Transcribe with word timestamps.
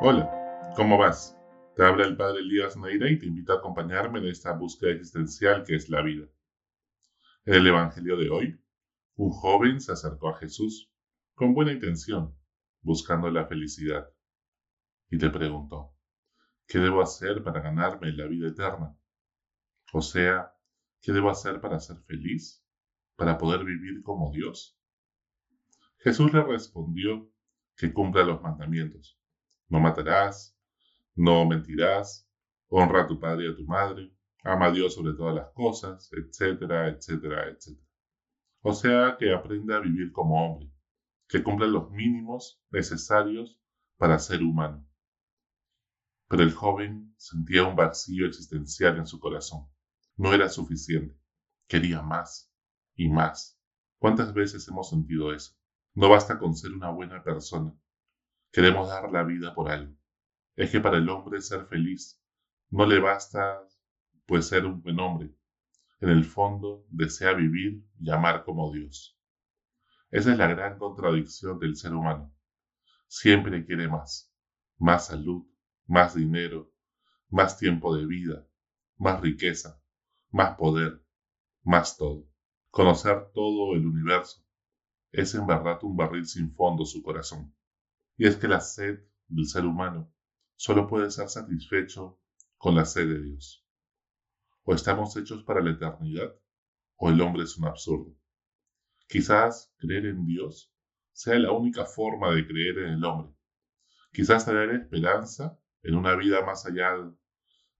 Hola, 0.00 0.30
¿cómo 0.76 0.96
vas? 0.96 1.36
Te 1.74 1.84
habla 1.84 2.06
el 2.06 2.16
padre 2.16 2.38
Elías 2.38 2.76
Neira 2.76 3.10
y 3.10 3.18
te 3.18 3.26
invito 3.26 3.52
a 3.52 3.56
acompañarme 3.56 4.20
en 4.20 4.26
esta 4.26 4.52
búsqueda 4.52 4.92
existencial 4.92 5.64
que 5.64 5.74
es 5.74 5.88
la 5.88 6.02
vida. 6.02 6.28
En 7.44 7.54
el 7.54 7.66
Evangelio 7.66 8.16
de 8.16 8.30
hoy, 8.30 8.60
un 9.16 9.30
joven 9.30 9.80
se 9.80 9.90
acercó 9.90 10.28
a 10.28 10.36
Jesús 10.36 10.88
con 11.34 11.52
buena 11.52 11.72
intención, 11.72 12.32
buscando 12.80 13.28
la 13.28 13.46
felicidad, 13.46 14.08
y 15.10 15.18
le 15.18 15.30
preguntó, 15.30 15.96
¿qué 16.68 16.78
debo 16.78 17.02
hacer 17.02 17.42
para 17.42 17.60
ganarme 17.60 18.12
la 18.12 18.26
vida 18.26 18.50
eterna? 18.50 18.96
O 19.92 20.00
sea, 20.00 20.54
¿qué 21.02 21.10
debo 21.10 21.28
hacer 21.28 21.60
para 21.60 21.80
ser 21.80 21.96
feliz? 22.02 22.64
¿Para 23.16 23.36
poder 23.36 23.64
vivir 23.64 24.04
como 24.04 24.30
Dios? 24.30 24.78
Jesús 25.96 26.32
le 26.32 26.44
respondió 26.44 27.28
que 27.74 27.92
cumpla 27.92 28.22
los 28.22 28.40
mandamientos 28.40 29.17
no 29.68 29.80
matarás, 29.80 30.56
no 31.14 31.46
mentirás, 31.46 32.28
honra 32.68 33.02
a 33.02 33.06
tu 33.06 33.18
padre 33.18 33.46
y 33.46 33.52
a 33.52 33.56
tu 33.56 33.64
madre, 33.64 34.12
ama 34.42 34.66
a 34.66 34.72
Dios 34.72 34.94
sobre 34.94 35.14
todas 35.14 35.34
las 35.34 35.50
cosas, 35.52 36.10
etcétera, 36.12 36.88
etcétera, 36.88 37.48
etcétera. 37.48 37.86
O 38.62 38.72
sea, 38.72 39.16
que 39.18 39.32
aprenda 39.32 39.76
a 39.76 39.80
vivir 39.80 40.12
como 40.12 40.44
hombre, 40.44 40.70
que 41.28 41.42
cumpla 41.42 41.66
los 41.66 41.90
mínimos 41.90 42.60
necesarios 42.70 43.58
para 43.96 44.18
ser 44.18 44.42
humano. 44.42 44.86
Pero 46.28 46.42
el 46.42 46.52
joven 46.52 47.14
sentía 47.16 47.64
un 47.64 47.76
vacío 47.76 48.26
existencial 48.26 48.98
en 48.98 49.06
su 49.06 49.18
corazón. 49.18 49.66
No 50.16 50.34
era 50.34 50.48
suficiente. 50.48 51.18
Quería 51.66 52.02
más 52.02 52.52
y 52.94 53.08
más. 53.08 53.58
¿Cuántas 53.98 54.34
veces 54.34 54.66
hemos 54.68 54.90
sentido 54.90 55.32
eso? 55.32 55.54
No 55.94 56.08
basta 56.10 56.38
con 56.38 56.54
ser 56.54 56.72
una 56.72 56.90
buena 56.90 57.22
persona. 57.22 57.74
Queremos 58.58 58.88
dar 58.88 59.08
la 59.12 59.22
vida 59.22 59.54
por 59.54 59.70
algo. 59.70 59.94
Es 60.56 60.72
que 60.72 60.80
para 60.80 60.96
el 60.96 61.08
hombre 61.08 61.40
ser 61.40 61.66
feliz 61.66 62.20
no 62.70 62.86
le 62.86 62.98
basta 62.98 63.62
pues 64.26 64.48
ser 64.48 64.66
un 64.66 64.82
buen 64.82 64.98
hombre. 64.98 65.32
En 66.00 66.08
el 66.08 66.24
fondo 66.24 66.84
desea 66.90 67.34
vivir 67.34 67.84
y 68.00 68.10
amar 68.10 68.42
como 68.44 68.72
Dios. 68.72 69.16
Esa 70.10 70.32
es 70.32 70.38
la 70.38 70.48
gran 70.48 70.76
contradicción 70.76 71.60
del 71.60 71.76
ser 71.76 71.94
humano. 71.94 72.34
Siempre 73.06 73.64
quiere 73.64 73.86
más. 73.86 74.34
Más 74.76 75.06
salud, 75.06 75.46
más 75.86 76.16
dinero, 76.16 76.72
más 77.28 77.58
tiempo 77.58 77.94
de 77.96 78.06
vida, 78.06 78.44
más 78.96 79.20
riqueza, 79.20 79.80
más 80.32 80.56
poder, 80.56 81.00
más 81.62 81.96
todo. 81.96 82.26
Conocer 82.70 83.30
todo 83.32 83.76
el 83.76 83.86
universo 83.86 84.44
es 85.12 85.32
en 85.36 85.46
verdad 85.46 85.78
un 85.84 85.96
barril 85.96 86.26
sin 86.26 86.52
fondo 86.56 86.84
su 86.84 87.04
corazón. 87.04 87.54
Y 88.18 88.26
es 88.26 88.36
que 88.36 88.48
la 88.48 88.60
sed 88.60 88.98
del 89.28 89.46
ser 89.46 89.64
humano 89.64 90.12
solo 90.56 90.88
puede 90.88 91.08
ser 91.12 91.28
satisfecho 91.28 92.20
con 92.56 92.74
la 92.74 92.84
sed 92.84 93.06
de 93.06 93.22
Dios. 93.22 93.64
O 94.64 94.74
estamos 94.74 95.16
hechos 95.16 95.44
para 95.44 95.62
la 95.62 95.70
eternidad, 95.70 96.34
o 96.96 97.10
el 97.10 97.20
hombre 97.20 97.44
es 97.44 97.56
un 97.56 97.68
absurdo. 97.68 98.16
Quizás 99.06 99.72
creer 99.78 100.06
en 100.06 100.26
Dios 100.26 100.74
sea 101.12 101.38
la 101.38 101.52
única 101.52 101.84
forma 101.86 102.34
de 102.34 102.44
creer 102.44 102.78
en 102.78 102.94
el 102.94 103.04
hombre. 103.04 103.32
Quizás 104.12 104.44
tener 104.44 104.70
esperanza 104.70 105.56
en 105.82 105.94
una 105.94 106.16
vida 106.16 106.44
más 106.44 106.66
allá, 106.66 106.94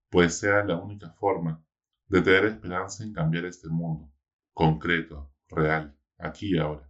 pues 0.09 0.39
sea 0.39 0.63
la 0.63 0.77
única 0.77 1.11
forma 1.19 1.61
de 2.07 2.21
tener 2.21 2.45
esperanza 2.45 3.03
en 3.03 3.11
cambiar 3.11 3.43
este 3.43 3.67
mundo, 3.67 4.09
concreto, 4.53 5.33
real, 5.49 5.97
aquí 6.17 6.55
y 6.55 6.57
ahora. 6.57 6.89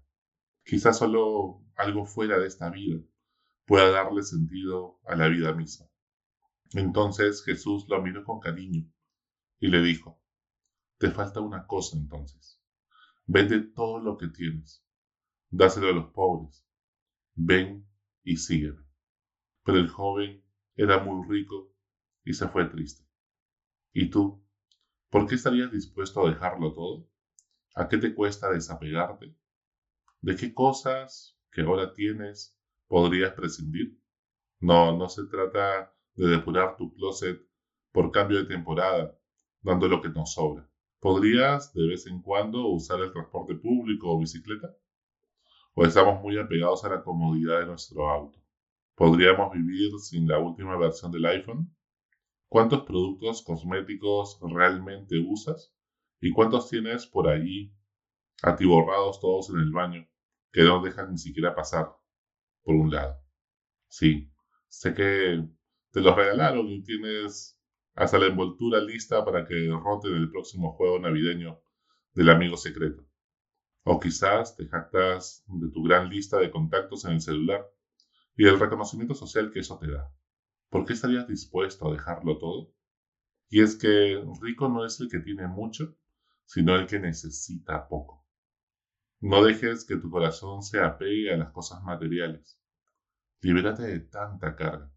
Quizás 0.64 1.00
solo 1.00 1.64
algo 1.76 2.06
fuera 2.06 2.38
de 2.38 2.46
esta 2.46 2.70
vida 2.70 3.02
pueda 3.70 3.92
darle 3.92 4.24
sentido 4.24 5.00
a 5.06 5.16
la 5.16 5.28
vida 5.28 5.54
misma. 5.54 5.86
Entonces 6.74 7.44
Jesús 7.44 7.86
lo 7.88 8.02
miró 8.02 8.24
con 8.24 8.40
cariño 8.40 8.92
y 9.60 9.68
le 9.68 9.84
dijo, 9.84 10.20
te 10.98 11.12
falta 11.12 11.40
una 11.40 11.68
cosa 11.68 11.96
entonces. 11.96 12.60
Vende 13.28 13.60
todo 13.60 14.00
lo 14.00 14.18
que 14.18 14.28
tienes, 14.30 14.84
dáselo 15.52 15.90
a 15.90 15.92
los 15.92 16.12
pobres, 16.12 16.66
ven 17.36 17.88
y 18.24 18.38
sígueme. 18.38 18.84
Pero 19.64 19.78
el 19.78 19.88
joven 19.88 20.44
era 20.76 21.04
muy 21.04 21.30
rico 21.30 21.72
y 22.26 22.34
se 22.34 22.48
fue 22.48 22.66
triste. 22.66 23.08
¿Y 23.94 24.10
tú? 24.10 24.44
¿Por 25.12 25.28
qué 25.28 25.36
estarías 25.36 25.72
dispuesto 25.72 26.26
a 26.26 26.32
dejarlo 26.32 26.74
todo? 26.74 27.08
¿A 27.76 27.88
qué 27.88 28.00
te 28.00 28.16
cuesta 28.16 28.50
desapegarte? 28.50 29.36
¿De 30.22 30.36
qué 30.36 30.56
cosas 30.56 31.38
que 31.52 31.62
ahora 31.62 31.94
tienes 31.94 32.59
podrías 32.90 33.34
prescindir. 33.34 33.98
No, 34.60 34.98
no 34.98 35.08
se 35.08 35.26
trata 35.28 35.96
de 36.16 36.28
depurar 36.28 36.76
tu 36.76 36.94
closet 36.94 37.40
por 37.94 38.12
cambio 38.12 38.40
de 38.40 38.46
temporada, 38.46 39.18
dando 39.62 39.88
lo 39.88 40.02
que 40.02 40.10
nos 40.10 40.34
sobra. 40.34 40.70
¿Podrías 41.00 41.74
de 41.74 41.88
vez 41.88 42.08
en 42.08 42.22
cuando 42.22 42.68
usar 42.68 43.00
el 43.00 43.14
transporte 43.14 43.56
público 43.56 44.12
o 44.12 44.20
bicicleta? 44.20 44.76
¿O 45.76 45.86
estamos 45.86 46.22
muy 46.22 46.38
apegados 46.38 46.84
a 46.84 46.90
la 46.90 47.04
comodidad 47.04 47.60
de 47.60 47.68
nuestro 47.68 48.10
auto? 48.10 48.38
¿Podríamos 48.96 49.54
vivir 49.54 49.92
sin 50.00 50.28
la 50.28 50.40
última 50.40 50.76
versión 50.76 51.12
del 51.12 51.26
iPhone? 51.28 51.74
¿Cuántos 52.50 52.82
productos 52.82 53.44
cosméticos 53.44 54.40
realmente 54.42 55.24
usas? 55.26 55.74
¿Y 56.20 56.32
cuántos 56.34 56.70
tienes 56.70 57.06
por 57.06 57.30
allí 57.30 57.72
atiborrados 58.42 59.22
todos 59.22 59.52
en 59.52 59.60
el 59.60 59.72
baño 59.72 60.06
que 60.52 60.64
no 60.64 60.82
dejan 60.82 61.12
ni 61.12 61.18
siquiera 61.18 61.56
pasar? 61.56 61.99
Por 62.64 62.76
un 62.76 62.92
lado. 62.92 63.22
Sí, 63.88 64.32
sé 64.68 64.94
que 64.94 65.44
te 65.92 66.02
los 66.02 66.16
regalaron 66.16 66.68
y 66.68 66.84
tienes 66.84 67.60
hasta 67.96 68.20
la 68.20 68.28
envoltura 68.28 68.80
lista 68.80 69.26
para 69.26 69.46
que 69.46 69.68
roten 69.68 70.14
el 70.14 70.32
próximo 70.32 70.74
juego 70.74 71.00
navideño 71.00 71.62
del 72.14 72.30
amigo 72.30 72.58
secreto. 72.58 73.06
O 73.84 74.00
quizás 74.00 74.56
te 74.56 74.68
jactas 74.68 75.44
de 75.48 75.70
tu 75.70 75.84
gran 75.84 76.10
lista 76.10 76.38
de 76.38 76.52
contactos 76.52 77.06
en 77.06 77.14
el 77.14 77.22
celular 77.22 77.66
y 78.36 78.48
el 78.48 78.60
reconocimiento 78.60 79.16
social 79.16 79.52
que 79.52 79.60
eso 79.60 79.78
te 79.80 79.92
da. 79.92 80.14
¿Por 80.70 80.86
qué 80.86 80.94
estarías 80.94 81.28
dispuesto 81.28 81.88
a 81.88 81.92
dejarlo 81.92 82.38
todo? 82.38 82.74
Y 83.50 83.62
es 83.62 83.76
que 83.76 84.24
rico 84.42 84.70
no 84.70 84.86
es 84.86 85.00
el 85.00 85.10
que 85.10 85.20
tiene 85.20 85.48
mucho, 85.48 85.98
sino 86.46 86.76
el 86.76 86.86
que 86.88 87.00
necesita 87.00 87.88
poco. 87.88 88.26
No 89.22 89.44
dejes 89.44 89.86
que 89.86 89.98
tu 89.98 90.10
corazón 90.10 90.64
se 90.64 90.80
apegue 90.80 91.34
a 91.34 91.36
las 91.36 91.52
cosas 91.52 91.84
materiales. 91.84 92.58
Libérate 93.42 93.84
de 93.84 94.00
tanta 94.00 94.56
carga. 94.56 94.90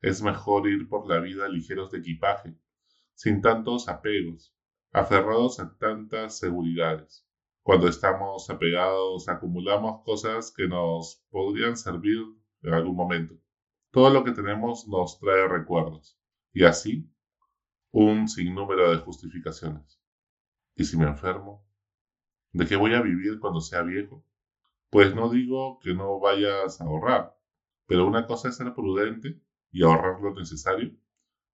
Es 0.00 0.22
mejor 0.22 0.68
ir 0.68 0.88
por 0.88 1.08
la 1.08 1.18
vida 1.18 1.48
ligeros 1.48 1.90
de 1.90 1.98
equipaje, 1.98 2.54
sin 3.14 3.42
tantos 3.42 3.88
apegos, 3.88 4.54
aferrados 4.92 5.58
a 5.58 5.76
tantas 5.76 6.38
seguridades. 6.38 7.26
Cuando 7.62 7.88
estamos 7.88 8.48
apegados, 8.48 9.28
acumulamos 9.28 10.04
cosas 10.04 10.52
que 10.56 10.68
nos 10.68 11.26
podrían 11.30 11.76
servir 11.76 12.18
en 12.62 12.74
algún 12.74 12.94
momento. 12.94 13.34
Todo 13.90 14.10
lo 14.10 14.22
que 14.22 14.30
tenemos 14.30 14.86
nos 14.86 15.18
trae 15.18 15.48
recuerdos, 15.48 16.16
y 16.52 16.62
así 16.62 17.10
un 17.90 18.28
sinnúmero 18.28 18.92
de 18.92 18.98
justificaciones. 18.98 20.00
¿Y 20.76 20.84
si 20.84 20.96
me 20.96 21.06
enfermo? 21.06 21.65
¿De 22.56 22.66
qué 22.66 22.74
voy 22.76 22.94
a 22.94 23.02
vivir 23.02 23.38
cuando 23.38 23.60
sea 23.60 23.82
viejo? 23.82 24.24
Pues 24.88 25.14
no 25.14 25.28
digo 25.28 25.78
que 25.78 25.92
no 25.92 26.18
vayas 26.18 26.80
a 26.80 26.84
ahorrar, 26.84 27.36
pero 27.86 28.06
una 28.06 28.26
cosa 28.26 28.48
es 28.48 28.56
ser 28.56 28.72
prudente 28.72 29.38
y 29.70 29.82
ahorrar 29.82 30.22
lo 30.22 30.32
necesario, 30.32 30.90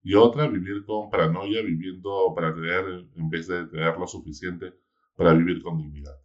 y 0.00 0.14
otra 0.14 0.46
vivir 0.46 0.84
con 0.84 1.10
paranoia, 1.10 1.60
viviendo 1.62 2.32
para 2.36 2.54
tener 2.54 3.08
en 3.16 3.30
vez 3.30 3.48
de 3.48 3.66
tener 3.66 3.98
lo 3.98 4.06
suficiente 4.06 4.78
para 5.16 5.34
vivir 5.34 5.60
con 5.60 5.76
dignidad. 5.76 6.16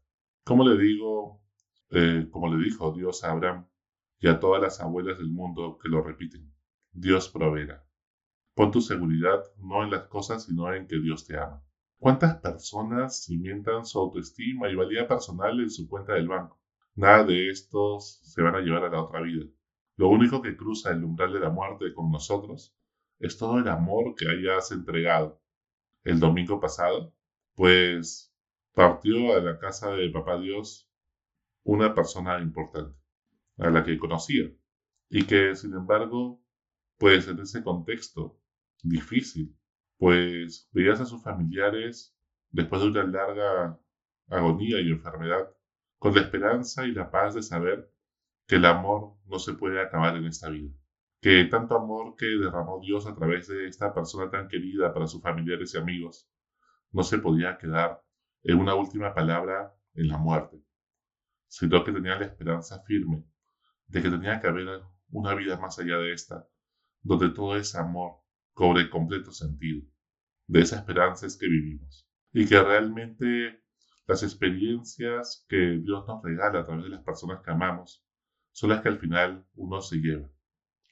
Como 0.44 0.64
le 0.64 0.80
digo, 0.80 1.42
eh, 1.90 2.28
como 2.30 2.54
le 2.54 2.64
dijo 2.64 2.92
Dios 2.92 3.24
a 3.24 3.32
Abraham 3.32 3.66
y 4.20 4.28
a 4.28 4.40
todas 4.40 4.62
las 4.62 4.80
abuelas 4.80 5.18
del 5.18 5.32
mundo 5.32 5.80
que 5.82 5.90
lo 5.90 6.04
repiten, 6.04 6.54
Dios 6.92 7.30
proveerá. 7.30 7.84
Pon 8.54 8.70
tu 8.70 8.82
seguridad 8.82 9.42
no 9.58 9.84
en 9.84 9.90
las 9.90 10.04
cosas, 10.04 10.44
sino 10.44 10.72
en 10.72 10.86
que 10.86 11.00
Dios 11.00 11.26
te 11.26 11.36
ama. 11.36 11.67
¿Cuántas 12.00 12.40
personas 12.42 13.26
cimientan 13.26 13.84
su 13.86 14.00
autoestima 14.00 14.70
y 14.70 14.76
valía 14.76 15.08
personal 15.08 15.60
en 15.60 15.70
su 15.70 15.90
cuenta 15.90 16.14
del 16.14 16.28
banco? 16.28 16.60
Nada 16.96 17.24
de 17.24 17.50
estos 17.50 18.20
se 18.24 18.42
van 18.42 18.56
a 18.56 18.62
llevar 18.62 18.84
a 18.86 18.90
la 18.90 19.02
otra 19.02 19.22
vida. 19.22 19.46
Lo 19.96 20.10
único 20.10 20.42
que 20.42 20.56
cruza 20.56 20.92
el 20.92 21.04
umbral 21.04 21.34
de 21.34 21.40
la 21.40 21.50
muerte 21.50 21.94
con 21.96 22.12
nosotros 22.12 22.76
es 23.20 23.38
todo 23.38 23.58
el 23.58 23.68
amor 23.68 24.14
que 24.16 24.30
hayas 24.30 24.72
entregado. 24.72 25.42
El 26.04 26.20
domingo 26.20 26.60
pasado, 26.60 27.16
pues 27.56 28.32
partió 28.74 29.34
a 29.36 29.40
la 29.40 29.58
casa 29.58 29.92
de 29.92 30.12
Papá 30.12 30.40
Dios 30.40 30.88
una 31.64 31.96
persona 31.96 32.40
importante, 32.40 32.96
a 33.58 33.72
la 33.72 33.84
que 33.84 33.98
conocía, 33.98 34.52
y 35.10 35.26
que 35.26 35.56
sin 35.56 35.74
embargo, 35.74 36.40
pues 36.98 37.28
en 37.28 37.40
ese 37.40 37.64
contexto 37.64 38.40
difícil, 38.84 39.58
pues 39.98 40.70
veías 40.72 41.02
a 41.02 41.06
sus 41.06 41.24
familiares 41.24 42.16
después 42.52 42.82
de 42.82 42.88
una 42.90 43.04
larga 43.04 43.80
agonía 44.30 44.82
y 44.82 44.92
enfermedad, 44.92 45.50
con 46.00 46.14
la 46.16 46.22
esperanza 46.22 46.86
y 46.86 46.92
la 46.92 47.10
paz 47.12 47.34
de 47.36 47.42
saber 47.42 47.92
que 48.48 48.56
el 48.58 48.66
amor 48.66 49.16
no 49.26 49.40
se 49.40 49.54
puede 49.54 49.82
acabar 49.82 50.16
en 50.18 50.26
esta 50.26 50.50
vida. 50.50 50.72
que 51.22 51.46
tanto 51.46 51.76
amor 51.76 52.16
que 52.16 52.28
derramó 52.28 52.80
Dios 52.80 53.08
a 53.08 53.16
través 53.16 53.48
de 53.48 53.68
esta 53.68 53.94
persona 53.94 54.30
tan 54.30 54.48
querida 54.48 54.94
para 54.94 55.08
sus 55.08 55.22
familiares 55.22 55.74
y 55.74 55.78
amigos 55.78 56.30
no 56.92 57.04
se 57.04 57.18
podía 57.20 57.58
quedar 57.58 58.04
en 58.44 58.60
una 58.60 58.76
última 58.76 59.14
palabra 59.14 59.76
en 59.96 60.08
la 60.10 60.18
muerte, 60.18 60.62
sino 61.48 61.84
que 61.84 61.92
tenía 61.92 62.20
la 62.20 62.26
esperanza 62.26 62.84
firme 62.84 63.26
de 63.88 64.02
que 64.02 64.10
tenía 64.10 64.40
que 64.40 64.48
haber 64.48 64.84
una 65.10 65.34
vida 65.34 65.58
más 65.58 65.80
allá 65.80 65.98
de 65.98 66.14
esta, 66.14 66.48
donde 67.02 67.30
todo 67.30 67.58
ese 67.58 67.78
amor 67.80 68.22
cobre 68.58 68.90
completo 68.90 69.32
sentido. 69.32 69.86
De 70.48 70.62
esa 70.62 70.78
esperanza 70.78 71.28
es 71.28 71.38
que 71.38 71.48
vivimos. 71.48 72.10
Y 72.34 72.48
que 72.48 72.60
realmente 72.60 73.62
las 74.08 74.24
experiencias 74.24 75.46
que 75.48 75.78
Dios 75.78 76.08
nos 76.08 76.24
regala 76.24 76.62
a 76.62 76.64
través 76.64 76.86
de 76.86 76.90
las 76.90 77.04
personas 77.04 77.44
que 77.44 77.52
amamos 77.52 78.04
son 78.52 78.72
las 78.72 78.82
que 78.82 78.90
al 78.90 78.98
final 78.98 79.46
uno 79.54 79.80
se 79.80 79.98
lleva, 79.98 80.28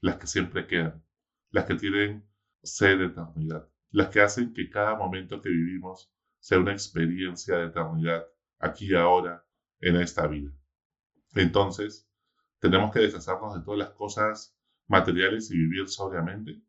las 0.01 0.17
que 0.17 0.27
siempre 0.27 0.67
quedan, 0.67 1.03
las 1.49 1.65
que 1.65 1.73
tienen 1.73 2.29
sed 2.61 2.99
de 2.99 3.05
eternidad, 3.05 3.67
las 3.89 4.09
que 4.09 4.21
hacen 4.21 4.53
que 4.53 4.69
cada 4.69 4.95
momento 4.95 5.41
que 5.41 5.49
vivimos 5.49 6.13
sea 6.39 6.59
una 6.59 6.71
experiencia 6.71 7.57
de 7.57 7.65
eternidad 7.65 8.27
aquí 8.59 8.91
y 8.91 8.95
ahora 8.95 9.43
en 9.79 9.95
esta 9.95 10.27
vida. 10.27 10.51
Entonces, 11.33 12.07
tenemos 12.59 12.91
que 12.91 12.99
deshacernos 12.99 13.55
de 13.55 13.63
todas 13.63 13.79
las 13.79 13.89
cosas 13.89 14.55
materiales 14.85 15.49
y 15.49 15.57
vivir 15.57 15.87
sobriamente. 15.89 16.61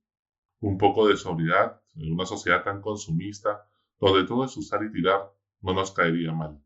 Un 0.61 0.79
poco 0.79 1.07
de 1.09 1.17
sobriedad 1.17 1.83
en 1.97 2.13
una 2.13 2.27
sociedad 2.27 2.65
tan 2.65 2.81
consumista, 2.81 3.69
donde 3.99 4.27
todo 4.27 4.45
es 4.45 4.57
usar 4.57 4.83
y 4.85 4.93
tirar, 4.93 5.33
no 5.61 5.75
nos 5.75 5.91
caería 5.91 6.33
mal. 6.33 6.63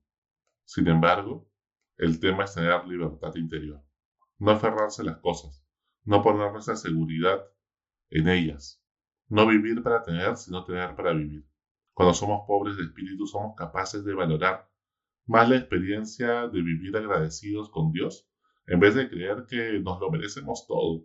Sin 0.64 0.88
embargo, 0.88 1.48
el 1.96 2.20
tema 2.20 2.44
es 2.44 2.54
tener 2.54 2.87
libertad 2.87 3.34
interior. 3.34 3.82
No 4.38 4.52
aferrarse 4.52 5.02
a 5.02 5.06
las 5.06 5.19
cosas, 5.19 5.64
no 6.04 6.22
poner 6.22 6.52
nuestra 6.52 6.76
seguridad 6.76 7.44
en 8.10 8.28
ellas. 8.28 8.82
No 9.28 9.46
vivir 9.46 9.82
para 9.82 10.02
tener, 10.02 10.37
sino 10.37 10.64
tener 10.64 10.96
para 10.96 11.12
vivir. 11.12 11.46
Cuando 11.92 12.14
somos 12.14 12.46
pobres 12.46 12.76
de 12.76 12.84
espíritu 12.84 13.26
somos 13.26 13.54
capaces 13.56 14.04
de 14.04 14.14
valorar 14.14 14.70
más 15.26 15.48
la 15.48 15.56
experiencia 15.56 16.48
de 16.48 16.62
vivir 16.62 16.96
agradecidos 16.96 17.70
con 17.70 17.92
Dios 17.92 18.28
en 18.66 18.81
vez 18.81 18.94
de 18.94 19.08
creer 19.08 19.46
que 19.48 19.78
nos 19.81 20.00
lo 20.00 20.10
merecemos 20.10 20.66
todo. 20.66 21.04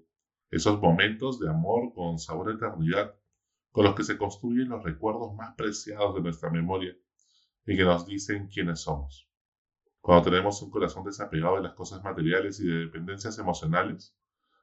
Esos 0.55 0.79
momentos 0.79 1.37
de 1.37 1.49
amor 1.49 1.93
con 1.93 2.17
sabor 2.17 2.47
a 2.47 2.53
eternidad, 2.53 3.13
con 3.71 3.83
los 3.83 3.93
que 3.93 4.05
se 4.05 4.17
construyen 4.17 4.69
los 4.69 4.85
recuerdos 4.85 5.35
más 5.35 5.53
preciados 5.55 6.15
de 6.15 6.21
nuestra 6.21 6.49
memoria 6.49 6.95
y 7.65 7.75
que 7.75 7.83
nos 7.83 8.05
dicen 8.05 8.47
quiénes 8.47 8.79
somos. 8.79 9.29
Cuando 9.99 10.29
tenemos 10.29 10.61
un 10.61 10.71
corazón 10.71 11.03
desapegado 11.03 11.57
de 11.57 11.63
las 11.63 11.73
cosas 11.73 12.01
materiales 12.05 12.61
y 12.61 12.67
de 12.67 12.85
dependencias 12.85 13.37
emocionales, 13.37 14.15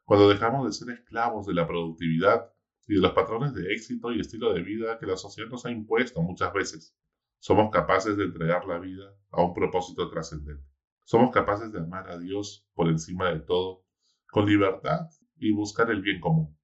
cuando 0.06 0.31
dejamos 0.31 0.65
de 0.65 0.73
ser 0.73 0.94
esclavos 0.94 1.47
de 1.47 1.53
la 1.53 1.67
productividad 1.67 2.50
y 2.89 2.94
de 2.94 3.03
los 3.03 3.12
patrones 3.12 3.53
de 3.53 3.71
éxito 3.75 4.12
y 4.12 4.21
estilo 4.21 4.55
de 4.55 4.62
vida 4.62 4.99
que 4.99 5.05
la 5.05 5.19
sociedad 5.19 5.50
nos 5.50 5.67
ha 5.67 5.71
impuesto 5.71 6.23
muchas 6.23 6.55
veces, 6.55 6.97
somos 7.39 7.71
capaces 7.71 8.17
de 8.17 8.25
entregar 8.25 8.65
la 8.65 8.79
vida 8.79 9.15
a 9.31 9.43
un 9.43 9.53
propósito 9.53 10.09
trascendente. 10.09 10.65
Somos 11.05 11.31
capaces 11.33 11.71
de 11.71 11.81
amar 11.81 12.09
a 12.09 12.19
Dios 12.19 12.67
por 12.73 12.89
encima 12.89 13.29
de 13.29 13.41
todo, 13.41 13.85
con 14.31 14.47
libertad 14.47 15.11
y 15.43 15.53
buscar 15.53 15.91
el 15.91 16.03
bien 16.03 16.21
común. 16.21 16.56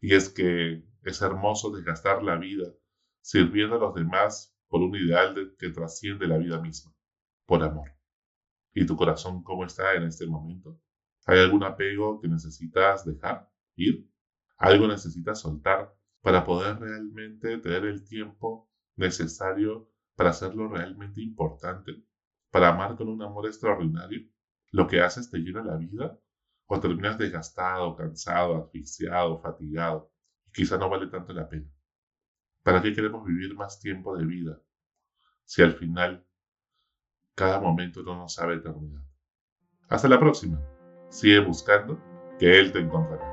Y 0.00 0.14
es 0.14 0.28
que 0.28 0.84
es 1.02 1.22
hermoso 1.22 1.70
desgastar 1.70 2.22
la 2.22 2.36
vida 2.36 2.72
sirviendo 3.20 3.76
a 3.76 3.78
los 3.78 3.94
demás 3.94 4.56
por 4.68 4.82
un 4.82 4.94
ideal 4.94 5.54
que 5.58 5.70
trasciende 5.70 6.26
la 6.26 6.38
vida 6.38 6.60
misma, 6.60 6.94
por 7.44 7.62
amor. 7.62 7.90
¿Y 8.72 8.86
tu 8.86 8.96
corazón 8.96 9.42
cómo 9.42 9.64
está 9.64 9.94
en 9.94 10.04
este 10.04 10.26
momento? 10.26 10.80
¿Hay 11.26 11.38
algún 11.38 11.64
apego 11.64 12.20
que 12.20 12.28
necesitas 12.28 13.04
dejar 13.04 13.50
ir? 13.76 14.08
¿Algo 14.56 14.86
necesitas 14.86 15.40
soltar 15.40 15.94
para 16.22 16.44
poder 16.44 16.78
realmente 16.78 17.58
tener 17.58 17.84
el 17.84 18.04
tiempo 18.04 18.70
necesario 18.96 19.90
para 20.14 20.30
hacerlo 20.30 20.68
realmente 20.68 21.20
importante? 21.20 22.04
para 22.50 22.68
amar 22.68 22.96
con 22.96 23.08
un 23.08 23.22
amor 23.22 23.46
extraordinario, 23.46 24.28
lo 24.72 24.86
que 24.86 25.00
haces 25.00 25.30
te 25.30 25.38
llena 25.38 25.62
la 25.62 25.76
vida 25.76 26.18
o 26.72 26.78
terminas 26.78 27.18
desgastado, 27.18 27.96
cansado, 27.96 28.56
asfixiado, 28.56 29.40
fatigado 29.40 30.12
y 30.46 30.52
quizá 30.52 30.78
no 30.78 30.88
vale 30.88 31.08
tanto 31.08 31.32
la 31.32 31.48
pena. 31.48 31.68
¿Para 32.62 32.80
qué 32.80 32.94
queremos 32.94 33.26
vivir 33.26 33.56
más 33.56 33.80
tiempo 33.80 34.16
de 34.16 34.24
vida 34.24 34.60
si 35.44 35.62
al 35.62 35.72
final 35.72 36.24
cada 37.34 37.60
momento 37.60 38.02
no 38.02 38.14
nos 38.14 38.34
sabe 38.34 38.54
eternidad? 38.54 39.02
Hasta 39.88 40.06
la 40.06 40.20
próxima. 40.20 40.60
Sigue 41.08 41.40
buscando 41.40 42.00
que 42.38 42.60
Él 42.60 42.70
te 42.70 42.78
encontrará. 42.78 43.29